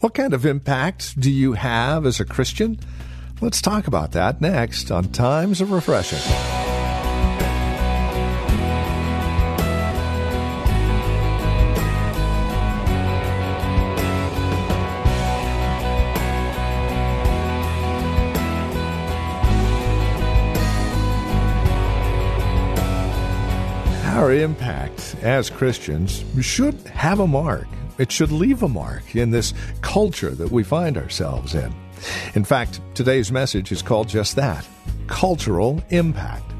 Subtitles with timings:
[0.00, 2.78] What kind of impact do you have as a Christian?
[3.42, 6.18] Let's talk about that next on Times of Refreshing.
[24.06, 27.66] Our impact as Christians should have a mark.
[28.00, 31.70] It should leave a mark in this culture that we find ourselves in.
[32.34, 34.66] In fact, today's message is called just that
[35.06, 36.50] cultural impact.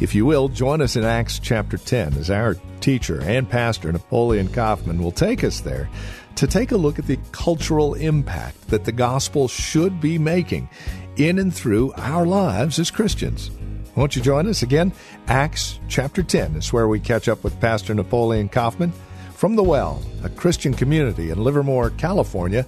[0.00, 4.48] If you will, join us in Acts chapter 10 as our teacher and pastor, Napoleon
[4.48, 5.90] Kaufman, will take us there
[6.36, 10.70] to take a look at the cultural impact that the gospel should be making
[11.16, 13.50] in and through our lives as Christians.
[13.94, 14.94] Won't you join us again?
[15.26, 18.90] Acts chapter 10 is where we catch up with Pastor Napoleon Kaufman
[19.38, 22.66] from The Well, a Christian community in Livermore, California,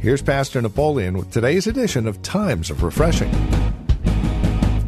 [0.00, 3.30] here's Pastor Napoleon with today's edition of Times of Refreshing.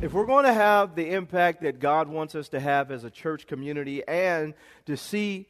[0.02, 3.10] If we're going to have the impact that God wants us to have as a
[3.10, 4.52] church community and
[4.86, 5.46] to see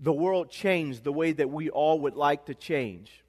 [0.00, 3.22] the world change the way that we all would like to change,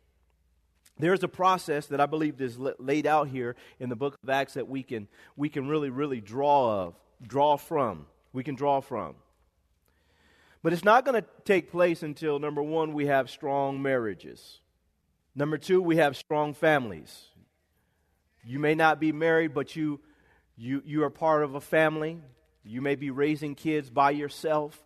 [0.98, 4.54] there's a process that I believe is laid out here in the book of Acts
[4.54, 8.06] that we can, we can really, really draw of, draw from.
[8.32, 9.16] We can draw from.
[10.64, 14.60] But it's not going to take place until, number one, we have strong marriages.
[15.36, 17.26] Number two, we have strong families.
[18.44, 20.00] You may not be married, but you,
[20.56, 22.20] you, you are part of a family.
[22.64, 24.84] You may be raising kids by yourself,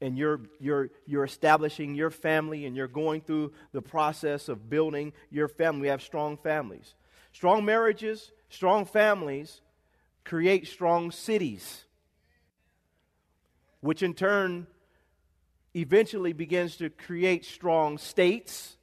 [0.00, 5.12] and you're, you're, you're establishing your family, and you're going through the process of building
[5.30, 5.82] your family.
[5.82, 6.94] We have strong families.
[7.32, 9.60] Strong marriages, strong families
[10.24, 11.84] create strong cities,
[13.80, 14.66] which in turn
[15.80, 18.76] eventually begins to create strong states,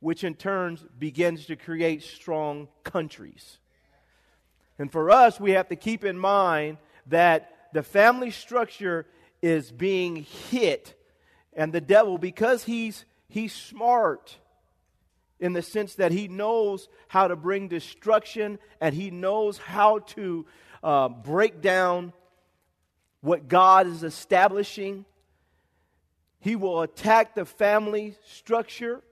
[0.00, 3.58] which in turn begins to create strong countries.
[4.78, 9.06] And for us, we have to keep in mind that the family structure
[9.42, 10.16] is being
[10.50, 10.94] hit,
[11.52, 14.38] and the devil, because he's, he's smart
[15.38, 20.46] in the sense that he knows how to bring destruction and he knows how to
[20.82, 22.12] uh, break down
[23.20, 25.04] what God is establishing
[26.40, 29.02] he will attack the family structure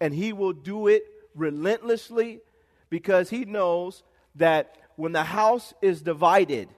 [0.00, 1.04] and he will do it
[1.34, 2.40] relentlessly
[2.90, 4.02] because he knows
[4.34, 6.68] that when the house is divided,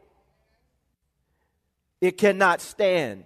[2.01, 3.25] it cannot stand.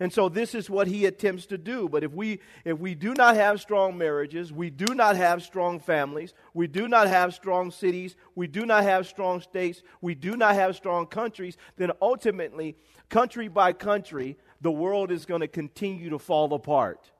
[0.00, 1.88] And so this is what he attempts to do.
[1.88, 5.78] But if we if we do not have strong marriages, we do not have strong
[5.78, 10.36] families, we do not have strong cities, we do not have strong states, we do
[10.36, 12.76] not have strong countries, then ultimately
[13.08, 17.10] country by country the world is going to continue to fall apart.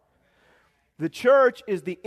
[0.98, 1.98] The church is the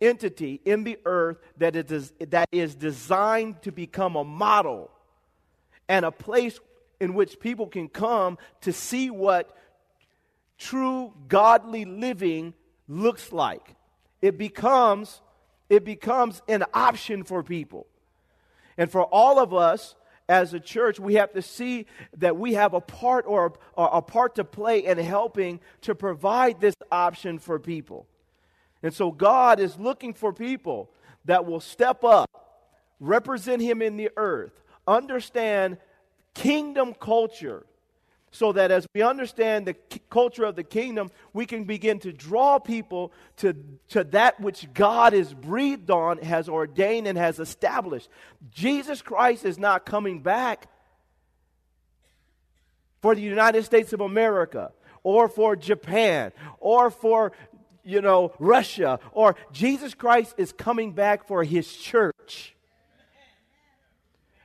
[0.00, 4.92] entity in the earth that is, that is designed to become a model
[5.88, 6.60] and a place
[7.00, 9.56] in which people can come to see what
[10.58, 12.54] true godly living
[12.86, 13.74] looks like.
[14.22, 15.20] It becomes,
[15.68, 17.88] it becomes an option for people.
[18.76, 19.96] And for all of us,
[20.28, 21.86] as a church, we have to see
[22.18, 26.60] that we have a part or a, a, part to play in helping to provide
[26.60, 28.06] this option for people.
[28.82, 30.90] And so God is looking for people
[31.24, 32.30] that will step up,
[33.00, 35.78] represent Him in the earth, understand
[36.34, 37.64] kingdom culture,
[38.30, 39.74] so that as we understand the
[40.10, 43.56] culture of the kingdom, we can begin to draw people to,
[43.88, 48.08] to that which God has breathed on, has ordained, and has established.
[48.50, 50.68] Jesus Christ is not coming back
[53.00, 54.72] for the United States of America
[55.02, 57.32] or for Japan or for
[57.84, 62.56] you know Russia or Jesus Christ is coming back for his church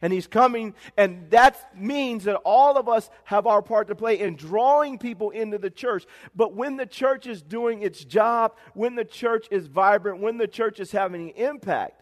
[0.04, 4.20] and He's coming, and that means that all of us have our part to play
[4.20, 6.06] in drawing people into the church.
[6.36, 10.48] But when the church is doing its job, when the church is vibrant, when the
[10.48, 12.02] church is having an impact,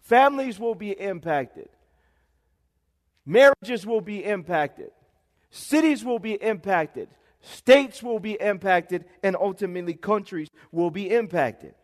[0.00, 1.68] families will be impacted,
[3.24, 4.90] marriages will be impacted,
[5.52, 7.08] cities will be impacted,
[7.40, 11.74] states will be impacted, and ultimately countries will be impacted.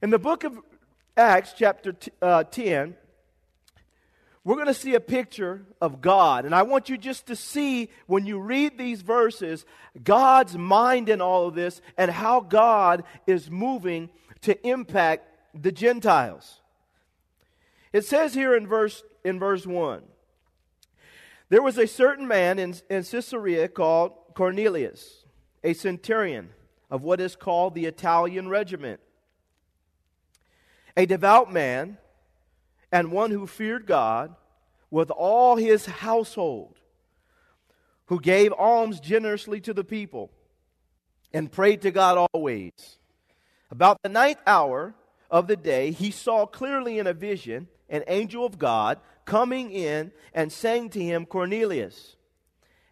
[0.00, 0.56] In the book of
[1.16, 2.94] Acts, chapter t- uh, 10,
[4.46, 6.44] we're going to see a picture of God.
[6.44, 9.66] And I want you just to see, when you read these verses,
[10.04, 14.08] God's mind in all of this and how God is moving
[14.42, 16.60] to impact the Gentiles.
[17.92, 20.04] It says here in verse, in verse 1
[21.48, 25.24] There was a certain man in, in Caesarea called Cornelius,
[25.64, 26.50] a centurion
[26.88, 29.00] of what is called the Italian regiment,
[30.96, 31.98] a devout man,
[32.96, 34.34] and one who feared God
[34.90, 36.78] with all his household,
[38.06, 40.30] who gave alms generously to the people
[41.34, 42.96] and prayed to God always.
[43.70, 44.94] About the ninth hour
[45.30, 50.10] of the day, he saw clearly in a vision an angel of God coming in
[50.32, 52.16] and saying to him, Cornelius.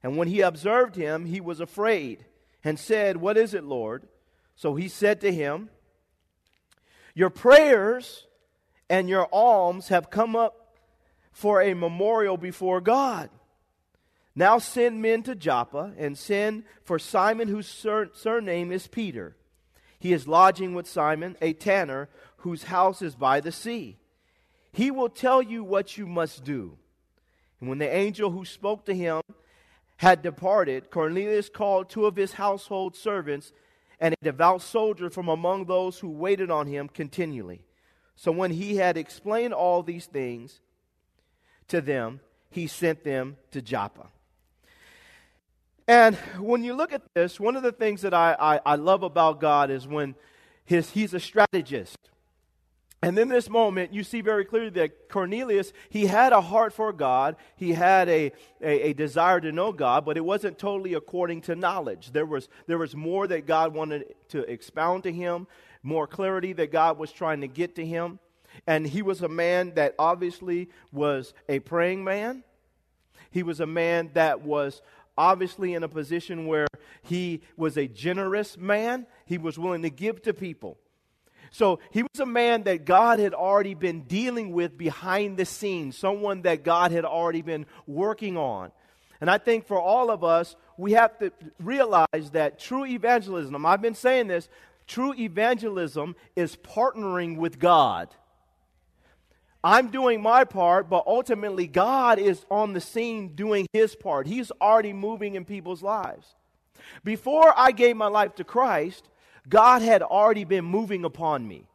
[0.03, 2.27] And when he observed him, he was afraid
[2.63, 4.07] and said, What is it, Lord?
[4.55, 5.71] So he said to him,
[7.15, 8.27] Your prayers
[8.89, 10.77] and your alms have come up
[11.33, 13.31] for a memorial before God.
[14.37, 19.37] Now send men to Joppa and send for Simon, whose sur- surname is Peter.
[19.99, 22.09] He is lodging with Simon, a tanner,
[22.39, 23.97] whose house is by the sea.
[24.73, 26.77] He will tell you what you must do.
[27.61, 29.23] And when the angel who spoke to him
[29.97, 33.53] had departed, Cornelius called two of his household servants
[34.01, 37.63] and a devout soldier from among those who waited on him continually.
[38.17, 40.61] So when he had explained all these things
[41.69, 42.21] to them,
[42.51, 44.09] he sent them to Joppa.
[45.87, 49.03] And when you look at this, one of the things that I, I, I love
[49.03, 50.15] about God is when
[50.65, 51.99] his, he's a strategist.
[53.03, 56.91] And in this moment, you see very clearly that Cornelius, he had a heart for
[56.91, 57.37] God.
[57.55, 58.33] He had a,
[58.63, 62.13] a, a, desire to know God, but it wasn't totally according to knowledge.
[62.13, 65.47] There was, there was more that God wanted to expound to him,
[65.85, 68.19] more clarity that God was trying to get to him.
[68.67, 72.43] And he was a man that obviously was a praying man.
[73.31, 74.81] He was a man that was
[75.17, 76.67] obviously in a position where
[77.03, 79.07] he was a generous man.
[79.27, 80.79] He was willing to give to people.
[81.51, 85.97] So he was a man that God had already been dealing with behind the scenes,
[85.97, 88.73] someone that God had already been working on.
[89.21, 93.81] And I think for all of us, we have to realize that true evangelism, I've
[93.81, 94.49] been saying this,
[94.87, 98.09] true evangelism is partnering with God.
[99.63, 104.27] I'm doing my part, but ultimately God is on the scene doing his part.
[104.27, 106.35] He's already moving in people's lives.
[107.03, 109.09] Before I gave my life to Christ,
[109.49, 111.67] God had already been moving upon me.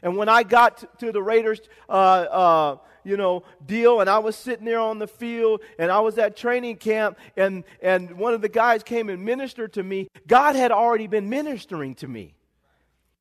[0.00, 4.36] And when I got to the Raiders, uh, uh, you know, deal, and I was
[4.36, 8.40] sitting there on the field, and I was at training camp, and and one of
[8.40, 10.08] the guys came and ministered to me.
[10.26, 12.34] God had already been ministering to me.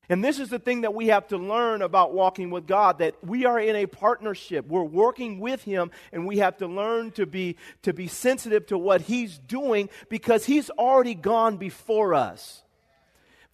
[0.10, 3.16] And this is the thing that we have to learn about walking with God that
[3.22, 4.66] we are in a partnership.
[4.68, 8.78] We're working with him and we have to learn to be to be sensitive to
[8.78, 12.64] what he's doing because he's already gone before us.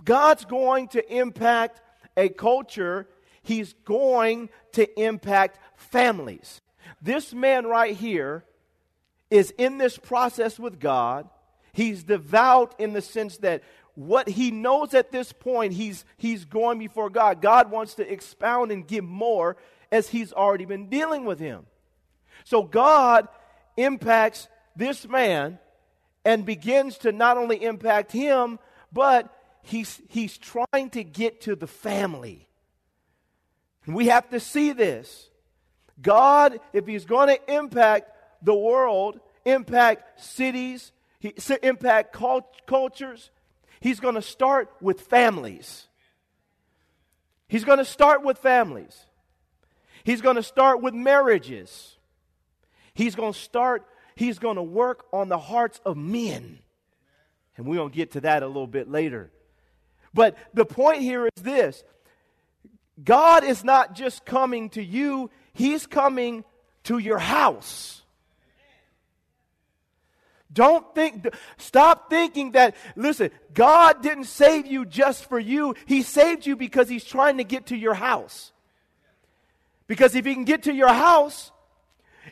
[0.04, 1.82] God's going to impact
[2.16, 3.08] a culture,
[3.44, 6.62] he's going to impact families.
[7.02, 8.44] This man right here
[9.30, 11.30] is in this process with God.
[11.74, 13.64] He's devout in the sense that
[13.96, 17.42] what he knows at this point, he's, he's going before God.
[17.42, 19.58] God wants to expound and give more
[19.92, 21.66] as he's already been dealing with him.
[22.44, 23.28] So God
[23.78, 25.60] impacts this man
[26.26, 28.60] and begins to not only impact him,
[28.92, 29.32] but
[29.62, 32.48] he's, he's trying to get to the family.
[33.86, 35.30] We have to see this.
[36.02, 38.10] God, if he's going to impact
[38.42, 43.30] the world, impact cities, he, impact cult, cultures,
[43.84, 45.90] He's going to start with families.
[47.50, 49.08] He's going to start with families.
[50.06, 51.98] He's going to start with marriages.
[52.94, 53.86] He's going to start,
[54.16, 56.60] he's going to work on the hearts of men.
[57.58, 59.34] And we're going to get to that a little bit later.
[60.14, 61.84] But the point here is this
[63.02, 66.44] God is not just coming to you, He's coming
[66.84, 68.02] to your house.
[70.52, 75.74] Don't think, stop thinking that, listen, God didn't save you just for you.
[75.88, 78.52] He saved you because He's trying to get to your house.
[79.88, 81.52] Because if He can get to your house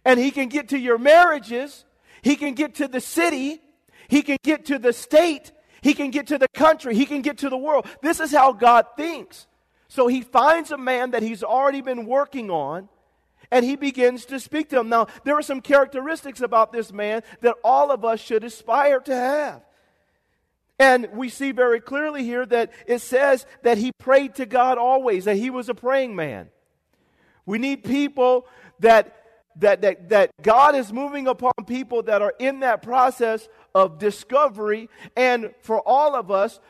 [0.05, 1.83] and He can get to your marriages,
[2.21, 3.59] He can get to the city,
[4.07, 5.51] He can get to the state,
[5.81, 7.87] He can get to the country, He can get to the world.
[8.03, 9.47] This is how God thinks.
[9.91, 12.87] So He finds a man that He's already been working on
[13.51, 14.87] and he begins to speak to him.
[14.87, 19.13] Now, there are some characteristics about this man that all of us should aspire to
[19.13, 19.61] have.
[20.79, 25.25] And we see very clearly here that it says that he prayed to God always,
[25.25, 26.47] that he was a praying man.
[27.45, 28.47] We need people
[28.79, 29.17] that
[29.57, 34.89] that, that, that God is moving upon people that are in that process of discovery.
[35.17, 36.61] And for all of us,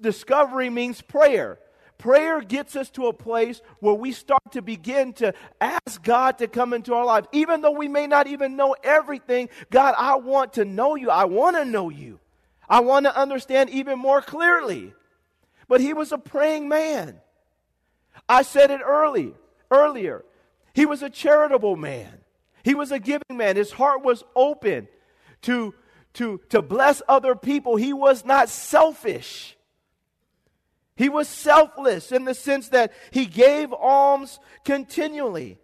[0.00, 1.58] discovery means prayer.
[2.02, 6.48] Prayer gets us to a place where we start to begin to ask God to
[6.48, 7.28] come into our lives.
[7.30, 11.10] Even though we may not even know everything, God, I want to know you.
[11.10, 12.18] I want to know you.
[12.68, 14.92] I want to understand even more clearly.
[15.68, 17.20] But he was a praying man.
[18.28, 19.34] I said it early,
[19.70, 20.24] earlier.
[20.74, 22.18] He was a charitable man.
[22.64, 23.54] He was a giving man.
[23.54, 24.88] His heart was open
[25.42, 25.72] to,
[26.14, 27.76] to, to bless other people.
[27.76, 29.56] He was not selfish.
[30.96, 35.58] He was selfless in the sense that he gave alms continually.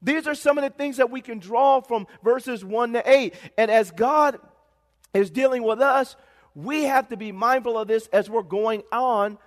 [0.00, 3.34] These are some of the things that we can draw from verses 1 to 8.
[3.56, 4.38] And as God
[5.14, 6.16] is dealing with us,
[6.54, 9.38] we have to be mindful of this as we're going on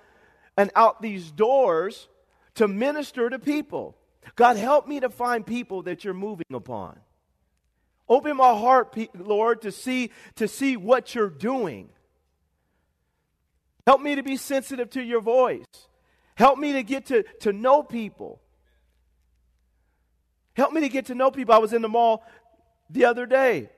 [0.57, 2.07] and out these doors
[2.55, 3.97] to minister to people.
[4.35, 6.97] God, help me to find people that you're moving upon.
[8.07, 11.89] Open my heart, Lord, to see, to see what you're doing.
[13.85, 15.65] Help me to be sensitive to your voice.
[16.35, 18.41] Help me to get to, to know people.
[20.55, 21.53] Help me to get to know people.
[21.53, 22.23] I was in the mall
[22.89, 23.69] the other day,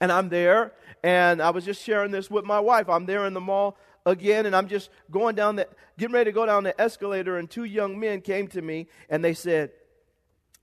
[0.00, 2.88] and I'm there, and I was just sharing this with my wife.
[2.88, 5.68] I'm there in the mall again, and I'm just going down the,
[5.98, 9.24] getting ready to go down the escalator, and two young men came to me, and
[9.24, 9.72] they said,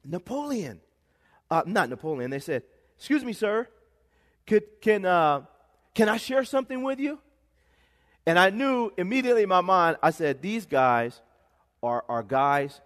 [0.05, 0.79] Napoleon.
[1.51, 2.29] Uh, not Napoleon.
[2.29, 2.63] They said,
[2.97, 3.67] Excuse me, sir.
[4.45, 5.41] Could, can, uh,
[5.95, 7.19] can I share something with you?
[8.29, 11.19] And I knew immediately in my mind, I said, These guys
[11.81, 12.79] are, are guys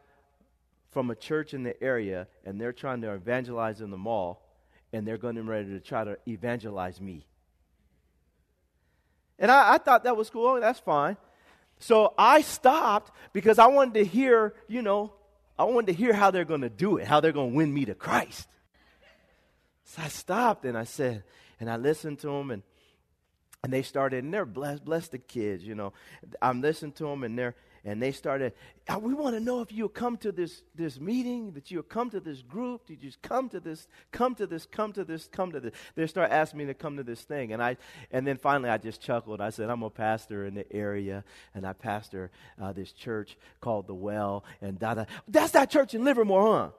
[0.91, 4.41] from a church in the area, and they're trying to evangelize in the mall,
[4.93, 7.27] and they're going to be ready to try to evangelize me.
[9.37, 10.47] And I, I thought that was cool.
[10.47, 11.17] Oh, that's fine.
[11.77, 15.11] So I stopped because I wanted to hear, you know,
[15.59, 17.73] I wanted to hear how they're going to do it, how they're going to win
[17.73, 18.47] me to Christ.
[19.83, 21.25] So I stopped and I said,
[21.59, 22.63] and I listened to them, and
[23.63, 25.93] and they started, and they're blessed, blessed the kids, you know.
[26.41, 27.55] I'm listening to them, and they're
[27.85, 28.53] and they started.
[28.87, 32.09] Uh, we want to know if you'll come to this this meeting, that you'll come
[32.09, 32.85] to this group.
[32.87, 35.73] Did you just come to this, come to this, come to this, come to this?
[35.95, 37.77] They start asking me to come to this thing, and I
[38.11, 39.39] and then finally I just chuckled.
[39.39, 43.87] I said, I'm a pastor in the area, and I pastor uh, this church called
[43.87, 45.05] the Well, and da da.
[45.25, 46.69] That's that church in Livermore, huh?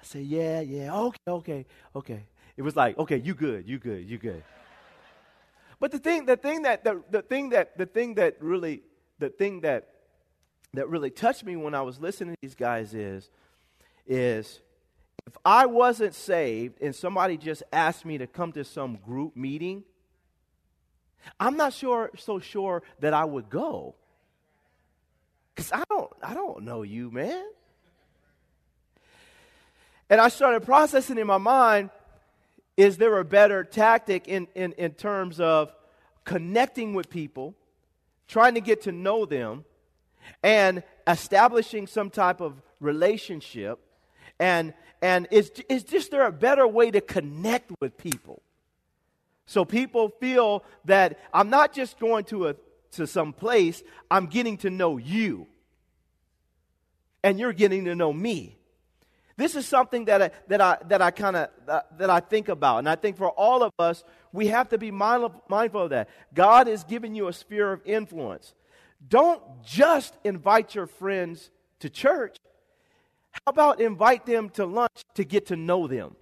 [0.00, 2.22] I said, yeah, yeah, okay, okay, okay.
[2.56, 4.42] It was like, okay, you good, you good, you good.
[5.80, 8.82] But the thing, the thing that, the, the thing that, the thing that really,
[9.18, 9.88] the thing that,
[10.74, 13.30] that really touched me when I was listening to these guys is,
[14.06, 14.60] is
[15.26, 19.82] if I wasn't saved and somebody just asked me to come to some group meeting,
[21.38, 23.94] I'm not sure, so sure that I would go.
[25.54, 27.44] Because I don't, I don't know you, man.
[30.10, 31.90] And I started processing in my mind
[32.80, 35.70] is there a better tactic in, in, in terms of
[36.24, 37.54] connecting with people,
[38.26, 39.66] trying to get to know them,
[40.42, 43.80] and establishing some type of relationship?
[44.38, 44.72] And,
[45.02, 48.40] and is, is just there a better way to connect with people?
[49.44, 52.56] So people feel that I'm not just going to, a,
[52.92, 55.48] to some place, I'm getting to know you.
[57.22, 58.56] And you're getting to know me.
[59.40, 62.50] This is something that I, that I, that I kind of uh, that I think
[62.50, 65.90] about, and I think for all of us, we have to be mindful, mindful of
[65.90, 66.10] that.
[66.34, 68.52] God has given you a sphere of influence.
[69.08, 72.36] Don't just invite your friends to church.
[73.30, 76.16] How about invite them to lunch to get to know them?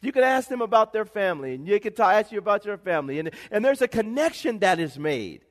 [0.00, 3.18] You can ask them about their family, and you can ask you about your family,
[3.18, 5.44] and, and there's a connection that is made.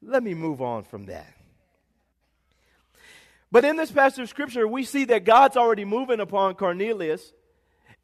[0.00, 1.34] Let me move on from that.
[3.50, 7.32] But in this passage of scripture, we see that God's already moving upon Cornelius,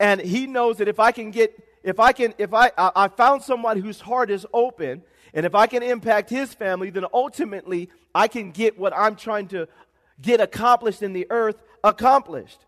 [0.00, 3.42] and he knows that if I can get, if I can, if I, I, found
[3.42, 5.02] someone whose heart is open,
[5.34, 9.48] and if I can impact his family, then ultimately I can get what I'm trying
[9.48, 9.68] to
[10.20, 12.64] get accomplished in the earth accomplished.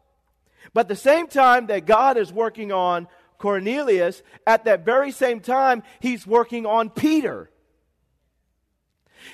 [0.75, 5.83] But the same time that God is working on Cornelius, at that very same time,
[6.01, 7.51] he's working on Peter.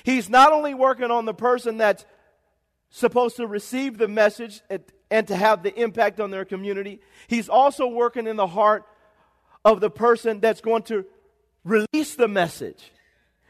[0.03, 2.05] He's not only working on the person that's
[2.95, 4.61] supposed to receive the message
[5.09, 6.99] and to have the impact on their community.
[7.27, 8.85] He's also working in the heart
[9.65, 11.03] of the person that's going to
[11.63, 12.91] release the message.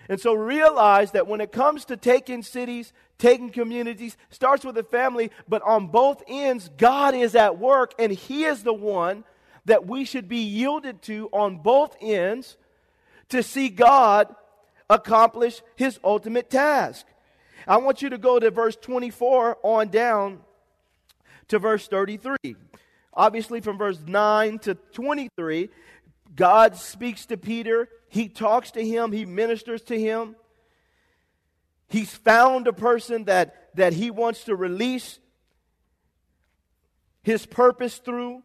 [0.07, 4.83] And so realize that when it comes to taking cities, taking communities, starts with the
[4.83, 9.25] family, but on both ends, God is at work, and He is the one
[9.65, 12.55] that we should be yielded to on both ends
[13.27, 14.33] to see God
[14.89, 17.05] accomplish His ultimate task.
[17.67, 20.39] I want you to go to verse 24 on down
[21.47, 22.55] to verse 33.
[23.13, 25.69] Obviously, from verse 9 to 23,
[26.35, 27.89] God speaks to Peter.
[28.09, 30.35] He talks to him, he ministers to him.
[31.87, 35.19] He's found a person that, that he wants to release
[37.21, 38.41] his purpose through.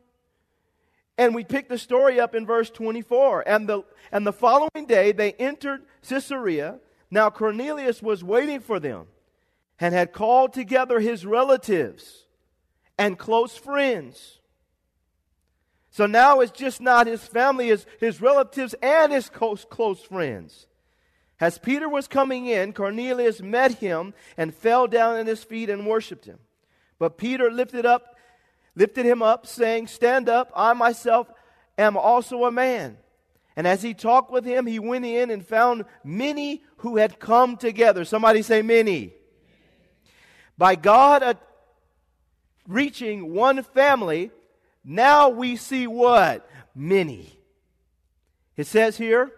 [1.17, 3.49] And we pick the story up in verse 24.
[3.49, 3.83] And the,
[4.13, 6.79] and the following day, they entered Caesarea
[7.11, 9.07] Now Cornelius was waiting for them
[9.81, 12.27] and had called together his relatives
[12.99, 14.39] and close friends.
[15.91, 20.67] So now it's just not his family, his, his relatives and his close, close friends.
[21.41, 25.87] As Peter was coming in, Cornelius met him and fell down at his feet and
[25.87, 26.39] worshiped him.
[26.99, 28.17] But Peter lifted up,
[28.75, 31.31] lifted him up, saying, Stand up, I myself
[31.79, 32.99] am also a man.
[33.59, 37.57] And as he talked with him, he went in and found many who had come
[37.57, 38.05] together.
[38.05, 39.15] Somebody say, many.
[40.57, 41.35] By God uh,
[42.69, 44.31] reaching one family,
[44.85, 46.49] now we see what?
[46.73, 47.37] Many.
[48.57, 49.33] It says here,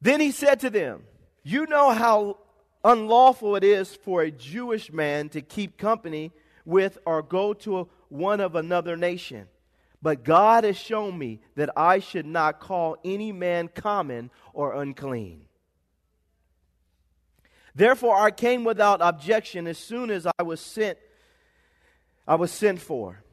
[0.00, 1.04] then he said to them,
[1.44, 2.38] You know how
[2.82, 6.32] unlawful it is for a Jewish man to keep company
[6.64, 9.46] with or go to one of another nation.
[10.02, 15.46] But God has shown me that I should not call any man common or unclean.
[17.74, 20.98] Therefore I came without objection as soon as I was sent
[22.26, 23.24] I was sent for.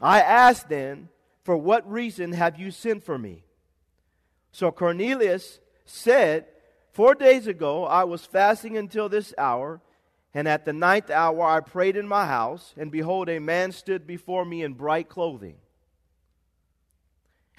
[0.00, 1.08] I asked then,
[1.42, 3.44] for what reason have you sent for me?
[4.52, 6.46] So Cornelius said,
[6.92, 9.80] Four days ago I was fasting until this hour,
[10.34, 14.06] and at the ninth hour I prayed in my house, and behold, a man stood
[14.06, 15.56] before me in bright clothing,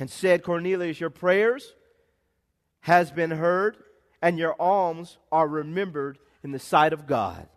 [0.01, 1.75] and said, Cornelius, your prayers
[2.79, 3.77] has been heard,
[4.20, 7.48] and your alms are remembered in the sight of God.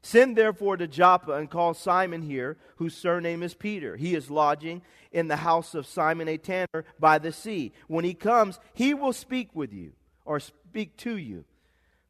[0.00, 3.96] Send therefore to Joppa and call Simon here, whose surname is Peter.
[3.96, 7.72] He is lodging in the house of Simon a tanner by the sea.
[7.88, 11.44] When he comes, he will speak with you, or speak to you.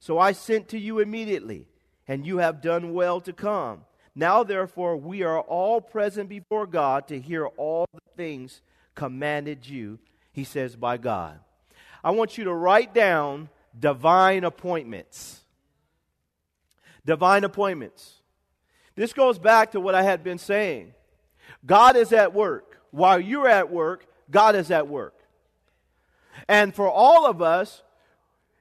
[0.00, 1.66] So I sent to you immediately,
[2.06, 3.86] and you have done well to come.
[4.14, 8.60] Now, therefore, we are all present before God to hear all the things
[8.94, 9.98] commanded you,
[10.32, 11.38] he says, by God.
[12.02, 13.48] I want you to write down
[13.78, 15.44] divine appointments
[17.04, 18.20] divine appointments.
[18.96, 20.94] This goes back to what I had been saying.
[21.66, 22.80] God is at work.
[22.90, 25.14] While you're at work, God is at work.
[26.48, 27.82] And for all of us,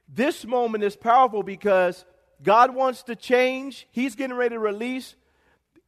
[0.08, 2.04] this moment is powerful because
[2.42, 3.86] God wants to change.
[3.90, 5.14] He's getting ready to release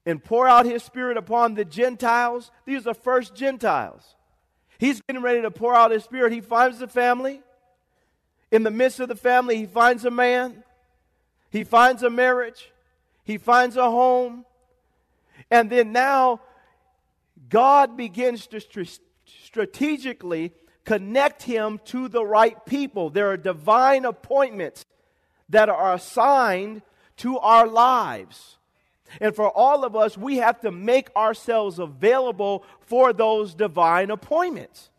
[0.05, 2.51] and pour out His Spirit upon the Gentiles.
[2.64, 4.15] These are first Gentiles.
[4.79, 6.33] He's getting ready to pour out His Spirit.
[6.33, 7.43] He finds the family.
[8.51, 10.62] In the midst of the family, He finds a man.
[11.51, 12.71] He finds a marriage,
[13.25, 14.45] he finds a home,
[15.51, 16.41] and then now
[17.49, 18.85] God begins to
[19.25, 20.53] strategically
[20.85, 23.09] connect him to the right people.
[23.09, 24.85] There are divine appointments
[25.49, 26.83] that are assigned
[27.19, 28.59] to our lives.
[29.21, 34.90] And for all of us, we have to make ourselves available for those divine appointments.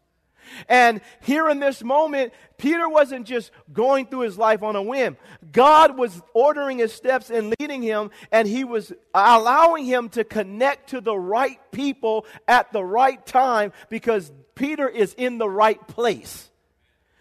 [0.67, 5.17] And here in this moment, Peter wasn't just going through his life on a whim.
[5.51, 10.91] God was ordering his steps and leading him, and he was allowing him to connect
[10.91, 16.49] to the right people at the right time because Peter is in the right place.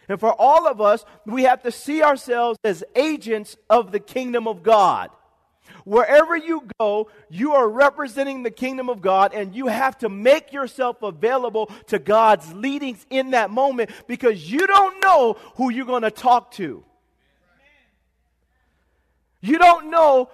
[0.09, 4.46] And for all of us, we have to see ourselves as agents of the kingdom
[4.46, 5.11] of God.
[5.87, 10.53] Wherever you go, you are representing the kingdom of God, and you have to make
[10.53, 16.03] yourself available to God's leadings in that moment because you don't know who you're going
[16.03, 16.83] to talk to.
[19.40, 20.29] You don't know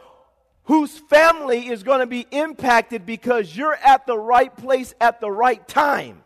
[0.64, 5.30] whose family is going to be impacted because you're at the right place at the
[5.30, 6.24] right time.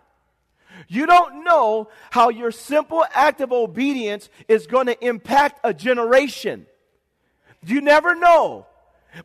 [0.86, 6.66] You don't know how your simple act of obedience is going to impact a generation.
[7.64, 8.66] You never know.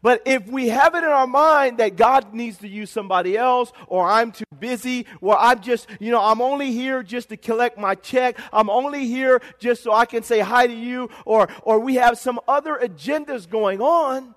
[0.02, 3.72] But if we have it in our mind that God needs to use somebody else,
[3.88, 7.78] or I'm too busy, or I'm just, you know, I'm only here just to collect
[7.78, 11.80] my check, I'm only here just so I can say hi to you, or, or
[11.80, 14.36] we have some other agendas going on,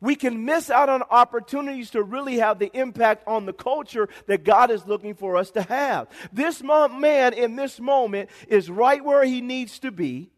[0.00, 4.44] we can miss out on opportunities to really have the impact on the culture that
[4.44, 6.08] God is looking for us to have.
[6.32, 10.30] This man in this moment is right where he needs to be.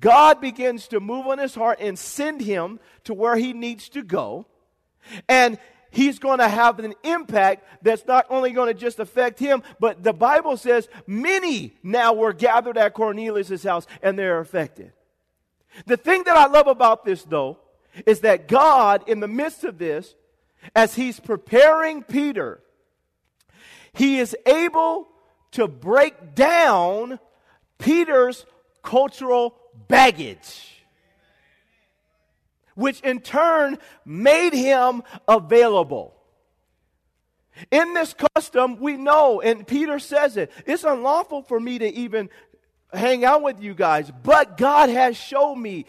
[0.00, 4.02] God begins to move on his heart and send him to where he needs to
[4.02, 4.46] go.
[5.28, 5.58] And
[5.90, 10.02] he's going to have an impact that's not only going to just affect him, but
[10.02, 14.92] the Bible says many now were gathered at Cornelius' house and they're affected.
[15.86, 17.58] The thing that I love about this, though,
[18.06, 20.14] is that God, in the midst of this,
[20.74, 22.60] as he's preparing Peter,
[23.92, 25.08] he is able
[25.52, 27.18] to break down
[27.78, 28.44] Peter's
[28.82, 30.82] cultural baggage,
[32.74, 36.14] which in turn made him available.
[37.70, 42.30] In this custom, we know, and Peter says it, it's unlawful for me to even
[42.92, 45.86] hang out with you guys, but God has shown me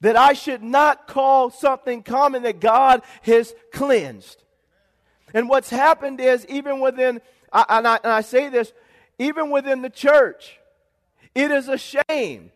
[0.00, 4.42] that I should not call something common that God has cleansed.
[5.32, 7.20] And what's happened is, even within,
[7.52, 8.72] and I, and I say this,
[9.18, 10.58] even within the church,
[11.34, 12.50] it is a shame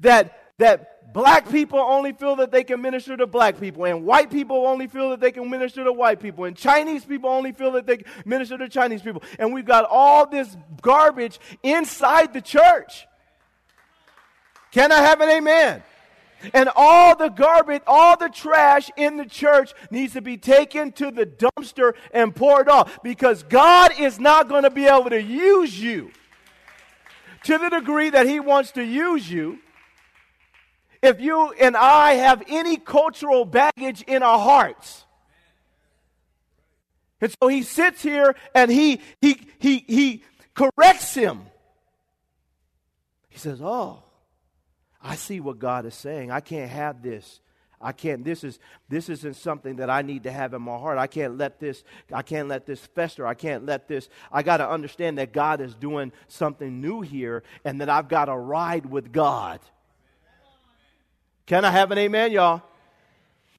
[0.00, 4.30] that, that black people only feel that they can minister to black people, and white
[4.30, 7.72] people only feel that they can minister to white people, and Chinese people only feel
[7.72, 9.22] that they can minister to Chinese people.
[9.38, 13.06] And we've got all this garbage inside the church.
[14.72, 15.82] Can I have an amen?
[16.52, 21.10] And all the garbage, all the trash in the church needs to be taken to
[21.10, 25.80] the dumpster and poured off because God is not going to be able to use
[25.80, 26.10] you
[27.44, 29.58] to the degree that He wants to use you
[31.04, 35.04] if you and I have any cultural baggage in our hearts.
[37.20, 41.42] And so he sits here and he he he he corrects him.
[43.28, 44.02] He says, "Oh,
[45.02, 46.30] I see what God is saying.
[46.30, 47.40] I can't have this.
[47.84, 50.96] I can't this is this isn't something that I need to have in my heart.
[50.96, 53.26] I can't let this I can't let this fester.
[53.26, 57.42] I can't let this I got to understand that God is doing something new here
[57.64, 59.60] and that I've got to ride with God.
[61.46, 62.62] Can I have an amen, y'all?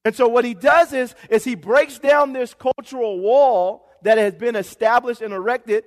[0.03, 4.33] And so what he does is is he breaks down this cultural wall that has
[4.33, 5.83] been established and erected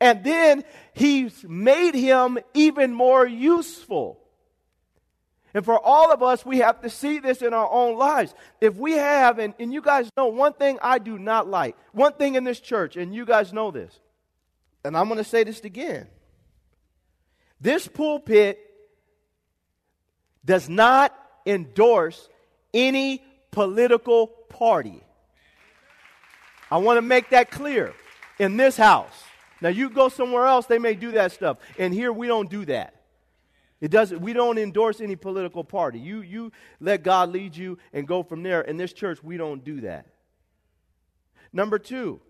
[0.00, 4.23] and then he's made him even more useful.
[5.54, 8.34] And for all of us, we have to see this in our own lives.
[8.60, 12.12] If we have, and, and you guys know one thing I do not like, one
[12.14, 14.00] thing in this church, and you guys know this,
[14.84, 16.08] and I'm going to say this again.
[17.60, 18.58] This pulpit
[20.44, 22.28] does not endorse
[22.74, 25.02] any political party.
[26.68, 27.94] I want to make that clear
[28.40, 29.14] in this house.
[29.60, 31.58] Now, you go somewhere else, they may do that stuff.
[31.78, 33.03] And here, we don't do that.
[33.84, 35.98] It doesn't, we don't endorse any political party.
[35.98, 38.62] You, you let God lead you and go from there.
[38.62, 40.06] In this church, we don't do that.
[41.52, 42.22] Number two,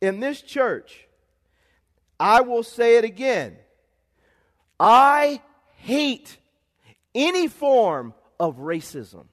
[0.00, 1.06] in this church,
[2.18, 3.58] I will say it again.
[4.80, 5.42] I
[5.76, 6.38] hate
[7.14, 9.26] any form of racism.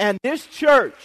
[0.00, 0.98] And this church,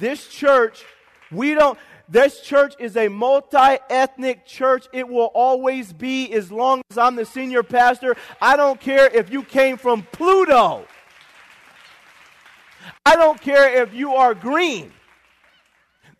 [0.00, 0.84] this church,
[1.30, 4.86] we don't, this church is a multi ethnic church.
[4.92, 8.16] It will always be as long as I'm the senior pastor.
[8.40, 10.86] I don't care if you came from Pluto.
[13.06, 14.92] I don't care if you are green.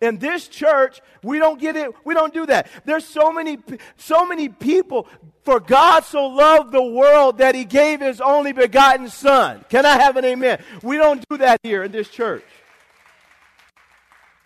[0.01, 1.95] In this church, we don't get it.
[2.05, 2.69] We don't do that.
[2.85, 3.59] There's so many,
[3.97, 5.09] so many people.
[5.45, 9.65] For God so loved the world that He gave His only begotten Son.
[9.69, 10.63] Can I have an amen?
[10.83, 12.45] We don't do that here in this church.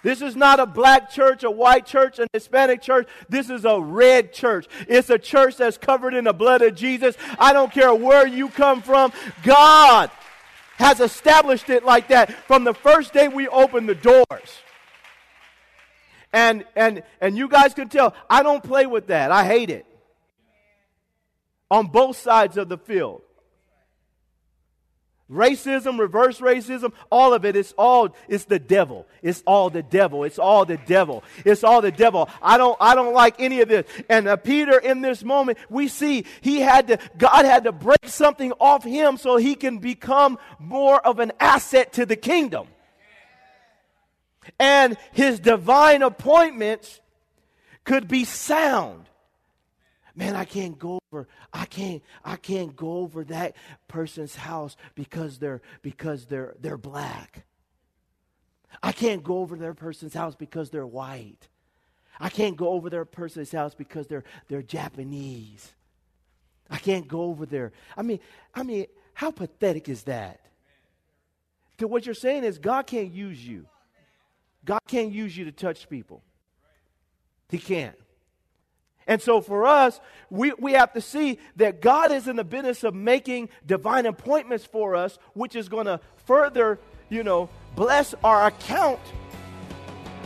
[0.03, 3.09] This is not a black church, a white church, an Hispanic church.
[3.29, 4.67] This is a red church.
[4.87, 7.17] It's a church that's covered in the blood of Jesus.
[7.39, 9.13] I don't care where you come from.
[9.43, 10.11] God
[10.77, 14.61] has established it like that from the first day we opened the doors.
[16.33, 19.33] And and and you guys can tell I don't play with that.
[19.33, 19.87] I hate it.
[21.71, 23.23] On both sides of the field.
[25.31, 29.07] Racism, reverse racism, all of it, it's all, it's the devil.
[29.21, 30.25] It's all the devil.
[30.25, 31.23] It's all the devil.
[31.45, 32.31] It's all the devil.
[32.41, 33.87] I don't, I don't like any of this.
[34.09, 38.07] And uh, Peter, in this moment, we see he had to, God had to break
[38.07, 42.67] something off him so he can become more of an asset to the kingdom.
[44.59, 47.01] And his divine appointments
[47.85, 49.05] could be sound
[50.19, 53.55] man i can't go over i can't i can't go over that
[53.87, 57.45] person's house because they're because they're they're black.
[58.83, 61.49] I can't go over their person's house because they're white.
[62.21, 65.73] I can't go over their person's house because they're they're japanese.
[66.69, 67.73] I can't go over there.
[67.97, 68.19] I mean
[68.55, 70.41] i mean how pathetic is that?
[71.79, 73.67] To what you're saying is god can't use you.
[74.65, 76.23] God can't use you to touch people.
[77.49, 77.97] He can't
[79.09, 82.85] and so for us, we, we have to see that God is in the business
[82.85, 88.47] of making divine appointments for us, which is going to further, you know, bless our
[88.47, 89.01] account.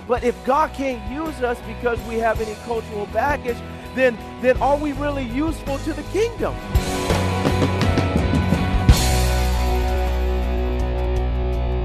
[0.08, 3.56] But if God can't use us because we have any cultural baggage,
[3.94, 6.54] then, then are we really useful to the kingdom?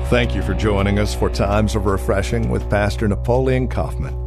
[0.08, 4.27] Thank you for joining us for Times of Refreshing with Pastor Napoleon Kaufman.